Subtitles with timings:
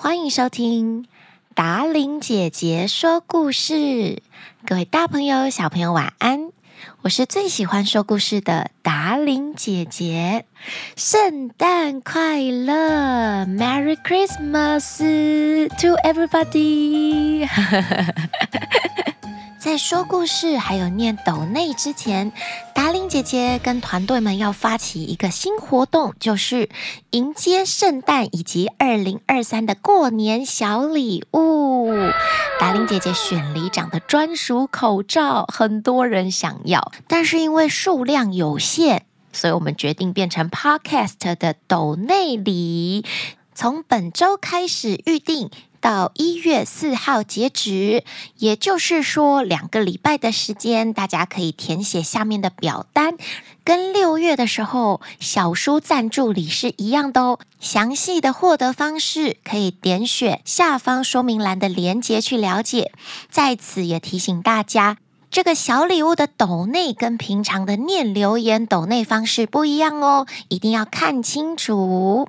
[0.00, 1.06] 欢迎收听
[1.56, 4.22] 达玲姐姐说故事，
[4.64, 6.52] 各位大朋友、小朋友晚安！
[7.02, 10.44] 我是最喜欢说故事的达玲姐姐，
[10.94, 14.98] 圣诞快乐，Merry Christmas
[15.80, 17.48] to everybody！
[19.70, 22.32] 在说故事还有念抖内之前，
[22.74, 26.70] 达伶姐姐跟团队们要发起一个新活动，就是
[27.10, 31.92] 迎接圣诞以及二零二三的过年小礼物。
[32.58, 39.02] 达伶姐姐选里长的专属口罩，很多人想要，但是因为数量有限，
[39.34, 43.04] 所以我们决定变成 Podcast 的抖内礼，
[43.54, 45.50] 从本周开始预定。
[45.80, 48.04] 到一月四号截止，
[48.36, 53.16] 也就是说两个礼拜的时间，大家可以填写下面的表单，
[53.64, 57.38] 跟六月的时候小书赞助礼是一样的哦。
[57.60, 62.92] 详细的获得方式可以点选下方说明栏的链接去了解。
[63.30, 64.96] 在此也提醒大家，
[65.30, 72.28] 这个小礼物的抖内跟平常的念留言抖内方式不一样哦，一定要看清楚。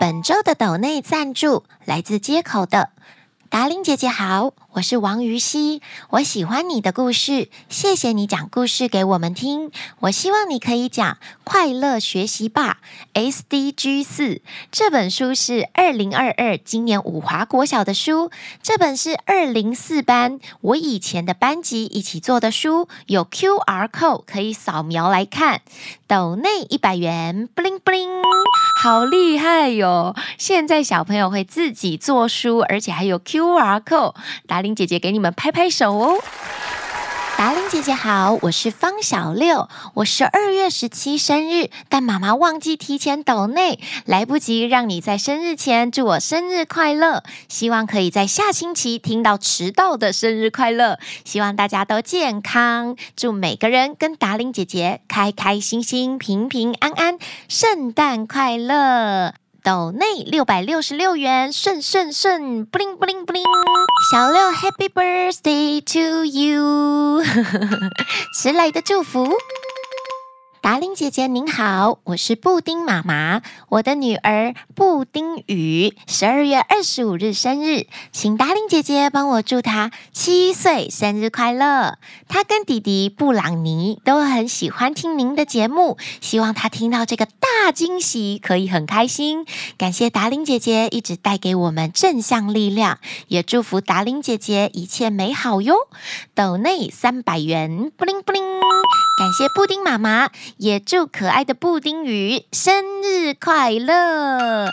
[0.00, 2.90] 本周的抖内赞助来自街口的
[3.48, 5.80] 达玲姐姐好，我是王瑜希，
[6.10, 9.72] 我喜欢你的故事，谢谢你讲故事给我们听。
[10.00, 12.76] 我希望你可以讲《快乐学习吧》
[13.32, 18.30] SDG 四这本书是二零二二今年五华国小的书，
[18.62, 25.62] 这本是二零四班我以前的班级一起做的书，有 QR code 可以扫描来看。
[26.06, 28.22] 抖内一百元，bling bling。
[28.80, 30.14] 好厉害哟！
[30.38, 34.14] 现在小朋友会自己做书，而且还有 QR code。
[34.58, 36.18] 达伶姐姐给你们拍拍手哦。
[37.36, 47.22] 达玲姐姐好，我是方小六，我十二月十七生日，但妈妈忘记提前抖内，来不及让你在生日前祝我生日快乐。
[47.48, 50.98] 希望可以在下星期听到迟到的生日快乐。
[51.24, 57.18] 希望大家都健康，祝每个人跟达玲姐姐开开心心、平平安安，
[57.48, 59.34] 圣诞快乐。
[59.68, 63.44] 斗内六百六十六元，顺顺顺，布灵布灵布灵。
[64.10, 67.22] 小六，Happy Birthday to you，
[68.34, 69.30] 迟来的祝福。
[70.68, 73.40] 达令姐姐您好，我是布丁妈妈，
[73.70, 81.96] 我的女儿布丁雨十二月二十五日生日，请达令姐姐帮我祝她七岁生日快乐。
[82.28, 89.46] 她跟弟弟布朗尼都很喜欢听您的节目，希望她听到这个大惊喜可以很开心。
[89.78, 95.88] 感谢达令姐姐一直带给我们正向力量，也祝福达令姐姐一切美好哟。
[96.34, 98.42] 抖内三百元，布灵布灵。
[99.18, 104.70] 感谢布丁妈妈，也祝可爱的布丁鱼生日快乐。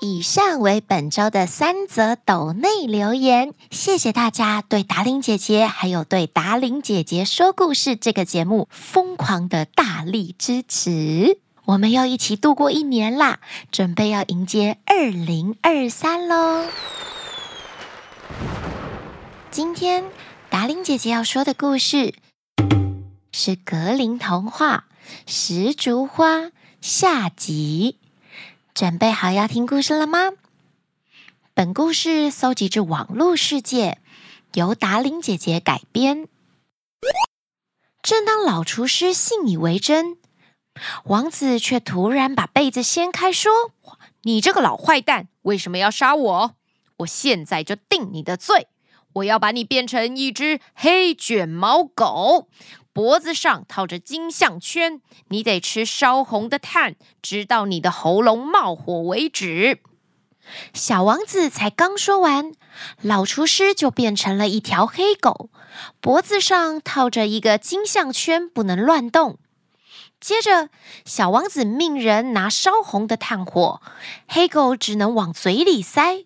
[0.00, 11.38] 以上为本周的三则抖内留言，谢谢大家对达伶姐姐还有对达伶姐姐说故事这个节目疯狂的大力支持。
[11.66, 13.38] 我们要一起度过一年啦，
[13.70, 16.66] 准备要迎接二零二三喽。
[19.52, 20.04] 今天。
[20.50, 22.14] 达伶姐姐要说的故事
[23.32, 24.86] 是格林童话
[25.30, 26.36] 《石竹花》
[26.80, 27.98] 下集，
[28.72, 30.30] 准备好要听故事了吗？
[31.52, 33.98] 本故事搜集自网络世界，
[34.54, 36.26] 由达伶姐姐改编。
[38.02, 40.16] 正当老厨师信以为真，
[41.04, 43.52] 王子却突然把被子掀开，说
[44.22, 46.54] ：“你这个老坏蛋，为什么要杀我？
[46.98, 48.68] 我现在就定你的罪。”
[49.18, 52.48] 我要把你变成一只黑卷毛狗，
[52.92, 59.80] 脖子上套着金项圈，你得吃烧红的炭，直到你的喉咙冒火为止。
[60.72, 62.52] 小王子才刚说完，
[63.02, 65.50] 老厨师就变成了一条黑狗，
[66.00, 69.38] 脖子上套着一个金项圈，不能乱动。
[70.20, 70.70] 接着，
[71.04, 73.80] 小王子命人拿烧红的炭火，
[74.26, 76.24] 黑狗只能往嘴里塞。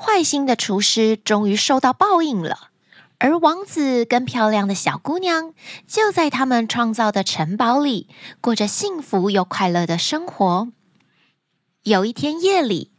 [0.00, 2.70] 坏心的厨师终于受到报应了，
[3.18, 5.52] 而王子跟漂亮的小姑娘
[5.88, 8.08] 就在他们创造的城堡里
[8.40, 10.68] 过着幸福又快乐的生活。
[11.82, 12.92] 有一天夜里，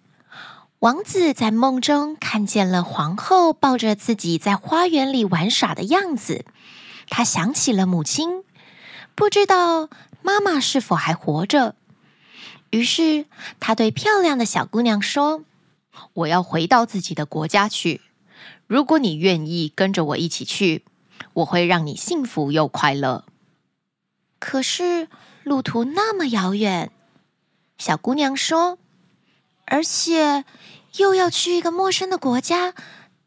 [0.79, 6.43] 王子在梦中看见了皇后抱着自己在花园里玩耍的样子，
[7.07, 8.43] 他想起了母亲，
[9.15, 9.89] 不知道
[10.21, 11.75] 妈妈是否还活着。
[12.71, 13.25] 于是
[13.61, 15.45] 他对漂亮的小姑娘说。
[16.13, 18.01] 我要回到自己的国家去。
[18.67, 20.85] 如果你愿意跟着我一起去，
[21.33, 23.25] 我会让你幸福又快乐。
[24.39, 25.07] 可是
[25.43, 26.91] 路途那么遥远，
[27.77, 28.77] 小姑娘说，
[29.65, 30.45] 而且
[30.97, 32.73] 又要去一个陌生的国家，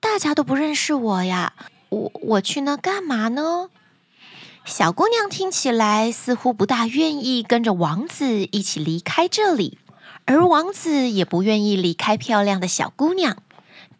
[0.00, 1.54] 大家都不认识我呀。
[1.90, 3.68] 我我去那干嘛呢？
[4.64, 9.78] 小姑娘听起来似乎不大愿意跟着王子一起离开这里，
[10.32, 13.42] 而王子也不愿意离开漂亮的小姑娘。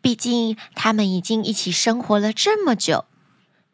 [0.01, 3.05] 毕竟他们已经一起生活了这么久。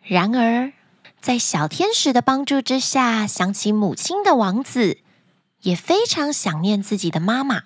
[0.02, 0.72] 然而，
[1.20, 4.98] 在小天使的帮助之下，想起母亲的王子
[5.62, 7.62] 也非常想念自己的妈妈。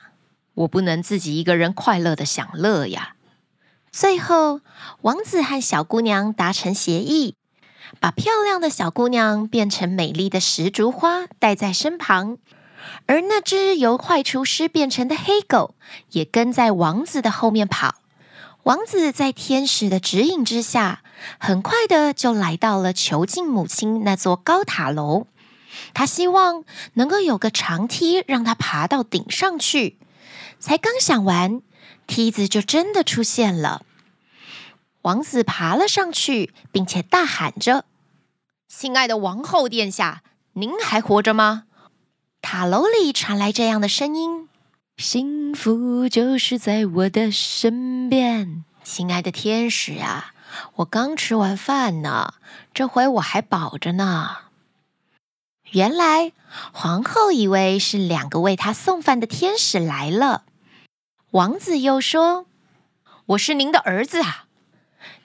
[0.55, 3.17] 我不能自己一个人快乐地享乐呀。
[3.91, 4.61] 最后，
[5.01, 7.35] 王子和小姑娘达成协议，
[7.99, 12.37] 把漂亮的小姑娘变成美丽的石竹花带在身旁，
[13.07, 15.75] 而那只由坏厨师变成的黑狗
[16.11, 17.97] 也跟在王子的后面跑。
[18.65, 21.03] 王子在天使的指引之下，
[21.39, 25.27] 很快的就来到了囚禁母亲那座高塔楼。
[25.95, 26.65] 他希望
[26.95, 29.99] 能够有个长梯让他爬到顶上去。
[30.59, 31.63] 才刚想完。
[32.09, 33.87] 梯子就真的出现了，
[35.03, 37.85] 王子爬了上去，并且大喊着
[38.69, 40.23] ：“亲爱的王后殿下，
[40.55, 41.65] 您还活着吗？”
[42.43, 44.49] 塔楼里传来这样的声音
[44.99, 50.35] ：“幸福就是在我的身边，亲爱的天使啊，
[50.75, 52.35] 我刚吃完饭呢，
[52.75, 54.37] 这回我还饱着呢。”
[55.71, 56.33] 原来
[56.73, 60.43] 皇后以为是两个为她送饭的天使来了。
[61.31, 62.47] 王子又说
[63.27, 64.45] ：“我是您的儿子啊！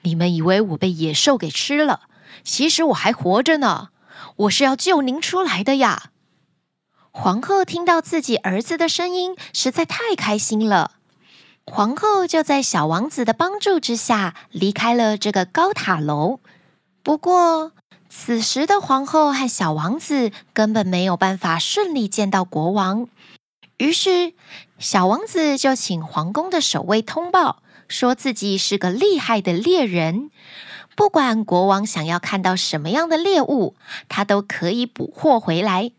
[0.02, 2.02] 你们以为我被野兽给吃了，
[2.42, 3.88] 其实我还活着呢。
[4.36, 6.10] 我是要救您出来的呀！”
[7.20, 10.92] 皇后听到自己儿子的声音，实在太开心了。
[11.66, 16.38] 皇后就在小王子的帮助之下离开了这个高塔楼。
[17.02, 17.72] 不过，
[18.08, 23.08] 此时的皇后和小王子根本没有办法顺利见到国王。
[23.78, 24.34] 于是，
[24.78, 30.30] 小王子就请皇宫的守卫通报，说自己是个厉害的猎人，
[30.94, 33.74] 不管国王想要看到什么样的猎物，
[34.08, 35.90] 他都可以捕获回来。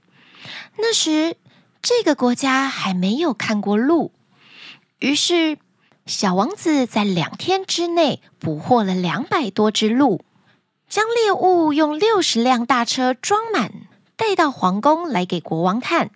[0.78, 1.36] 那时，
[1.82, 4.12] 这个国家还没有看过鹿，
[5.00, 5.58] 于是
[6.06, 10.24] 小王子在两天之内捕获了两百多只鹿，
[10.88, 13.72] 将猎物用六十辆大车装满，
[14.16, 16.12] 带到皇宫来给国王看。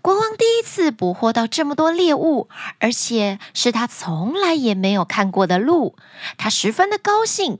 [0.00, 2.48] 国王第一次捕获到这么多猎物，
[2.78, 5.96] 而且是他从来也没有看过的鹿，
[6.38, 7.58] 他十分的高兴，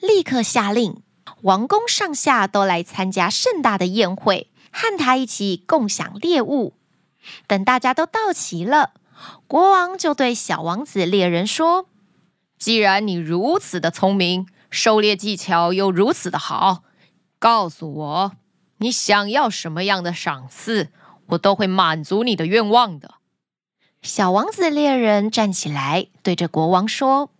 [0.00, 1.02] 立刻下令，
[1.42, 6.74] 王宫上下都来参加盛大的宴会，和他一起共享猎物。
[7.46, 8.92] 等大家都到齐了，
[9.46, 11.88] 国王就对小王子猎人说
[12.58, 16.82] ：“既然你如此的聪明，狩猎技巧又如此的好，
[17.38, 18.32] 告诉我，
[18.78, 20.88] 你想要什么样的赏赐？”
[21.32, 23.16] 我都会满足你的愿望的。
[24.00, 27.30] 小王子猎人站起来，对着国王说：“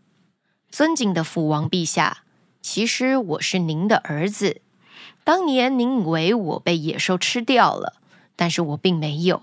[0.68, 2.24] 尊敬的父王陛下，
[2.60, 4.60] 其实我是您的儿子。
[5.28, 8.00] 当年您以为我被野兽吃掉了，
[8.34, 9.42] 但是我并没有。”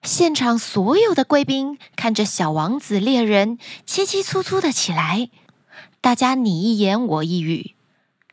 [0.00, 5.28] 现场所有的贵宾看着小王子猎人，嘁嘁促促的起来，
[6.00, 7.74] 大家你一言我一语：“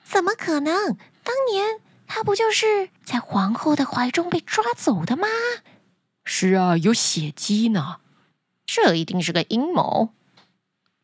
[0.01, 0.95] 怎么可能？
[1.25, 5.27] 当年……”他不就是在皇后的怀中被抓走的吗？
[6.23, 7.97] 是啊，有血迹呢。
[8.65, 10.13] 这一定是个阴谋。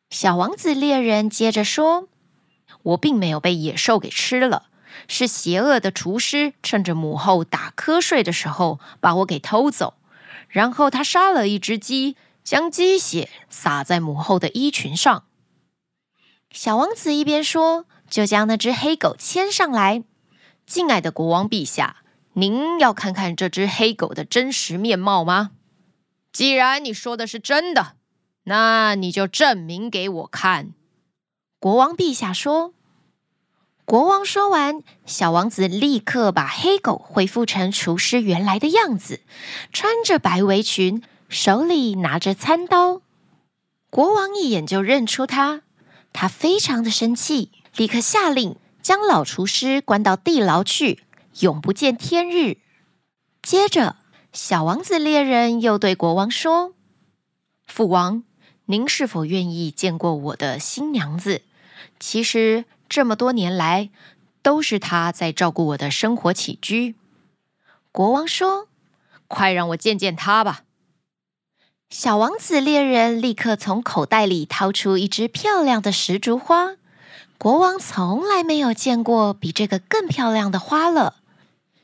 [0.10, 2.08] 小王子猎人接着说
[2.84, 4.70] ：“我并没有被野兽给吃了，
[5.08, 9.96] 是邪恶的厨师趁着母后打瞌睡的时候把我给偷走，
[10.48, 15.26] 然后他杀了一只鸡，将鸡血洒在母后的衣裙上。”
[16.52, 20.04] 小王子一边说，就将那只黑狗牵上来。
[20.66, 25.52] 敬爱的国王陛下，您要看看这只黑狗的真实面貌吗？
[26.34, 27.96] 既然你说的是真的，
[28.44, 30.74] 那你就证明给我看。
[31.60, 32.74] 国王陛下说。
[33.92, 39.20] 国王说完，小王子立刻把黑狗恢复成厨师原来的样子，
[39.74, 43.02] 穿着白围裙，手里拿着餐刀。
[43.90, 45.64] 国王一眼就认出他，
[46.14, 48.56] 他非常的生气，立刻下令。
[48.82, 51.04] 将老厨师关到地牢去，
[51.42, 52.60] 永不见天日。
[53.44, 53.98] 接着，
[54.32, 56.74] 小王子猎人又对国王说
[57.68, 58.24] ：“父王，
[58.68, 61.42] 您是否愿意见过我的新娘子？
[62.00, 63.90] 其实这么多年来，
[64.42, 66.96] 都是他在照顾我的生活起居。”
[67.94, 68.68] 国王说
[69.30, 70.64] ：“快让我见见他吧。”
[71.90, 76.76] 小王子猎人立刻从口袋里掏出一只漂亮的石竹花。
[77.38, 81.16] 国王从来没有见过比这个更漂亮的花了。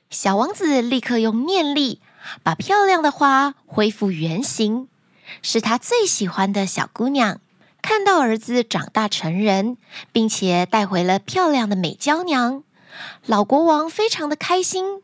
[0.09, 2.01] 小王子立刻用念力
[2.43, 4.89] 把漂亮的花恢复原形，
[5.41, 7.39] 是他最喜欢的小姑娘。
[7.89, 9.77] 看到儿子长大成人，
[10.11, 12.63] 并且带回了漂亮的美娇娘，
[13.25, 15.01] 老国王非常的开心。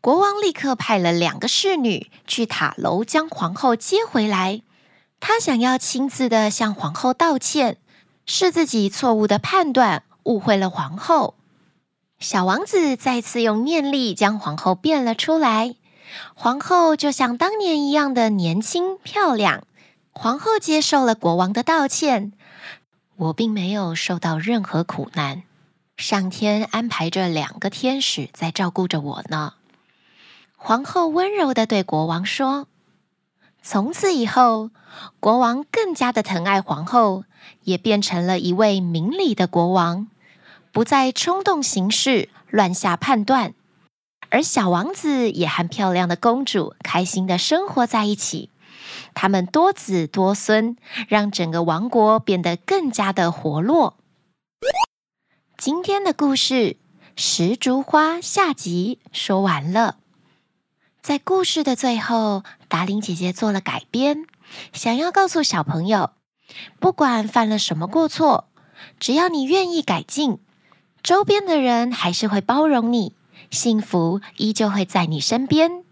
[0.00, 4.62] 国王立刻派了两个侍女去塔楼将皇后接回来。
[5.20, 7.76] 他想要亲自的向皇后道歉，
[8.26, 11.36] 是自己错误的判断，误会了皇后。
[12.18, 15.76] 小王子再次用念力将皇后变了出来，
[16.34, 19.62] 皇后就像当年一样的年轻漂亮。
[20.12, 22.32] 皇后接受了国王的道歉，
[23.16, 25.44] 我并没有受到任何苦难，
[25.96, 29.54] 上天安排着两个天使在照顾着我呢。
[30.56, 32.66] 皇后温柔的对国王说
[33.62, 34.70] ：“从此以后，
[35.20, 37.24] 国王更加的疼爱皇后，
[37.62, 40.08] 也变成了一位明理的国王，
[40.72, 43.54] 不再冲动行事、乱下判断，
[44.28, 48.50] 而小王子也和漂亮的公主开心的生活在一起。”
[49.14, 50.76] 他们多子多孙，
[51.08, 53.96] 让整个王国变得更加的活络。
[55.56, 56.54] 今天的故事
[57.16, 59.96] 《石竹花》下集说完了。
[61.02, 64.24] 在故事的最后，达伶姐姐做了改编，
[64.72, 66.10] 想要告诉小朋友：
[66.78, 68.48] 不管犯了什么过错，
[68.98, 70.38] 只要你愿意改进，
[71.02, 73.14] 周边的人还是会包容你，
[73.50, 75.84] 幸福依旧会在你身边。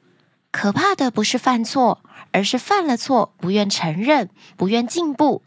[0.51, 2.03] 可怕的不是犯错。
[2.39, 5.43] 而是犯了错，不愿承认，不愿进步。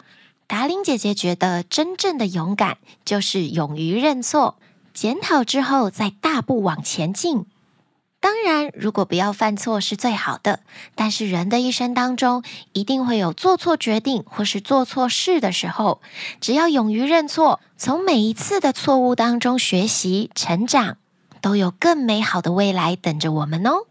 [0.45, 4.57] 达伶姐姐觉得，真正的勇敢就是勇于认错，
[4.93, 7.45] 检讨之后再大步往前进。
[8.19, 10.60] 当然，如果不要犯错是最好的。
[10.93, 12.43] 但是人的一生当中，
[12.74, 16.01] 一定会有做错决定或是做错事的时候。
[16.41, 20.98] 只要勇于认错，从每一次的错误当中学习成长，
[21.39, 23.86] 都有更美好的未来等着我们哦。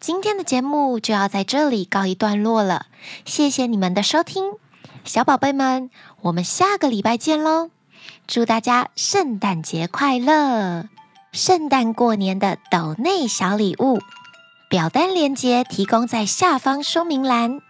[0.00, 2.86] 今天的节目就要在这里告一段落了，
[3.24, 4.44] 谢谢你们的收听，
[5.04, 5.90] 小宝贝们，
[6.22, 7.70] 我们下个礼拜见喽！
[8.26, 10.88] 祝大家圣诞节快乐！
[11.32, 14.00] 圣诞过年的抖内小礼物
[14.68, 17.60] 表单链接提供在下方说明栏，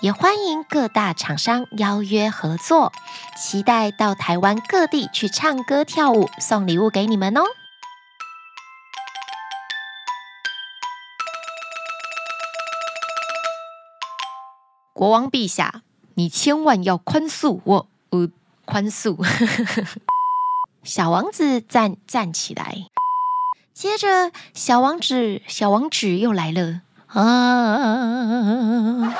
[0.00, 2.92] 也欢迎各大厂商邀约合作，
[3.36, 7.42] 期待到台湾各地去唱歌跳舞，送礼物给你们哦！
[14.98, 15.82] 国王陛下，
[16.14, 17.86] 你千万要宽恕我！
[18.10, 18.28] 呃，
[18.64, 19.16] 宽恕。
[20.82, 22.88] 小王子站站起来，
[23.72, 29.14] 接着小王子小王子又来了啊！